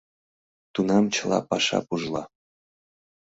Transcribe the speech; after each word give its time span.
Тунам 0.73 1.05
чыла 1.15 1.39
паша 1.49 1.79
пужла. 1.87 2.23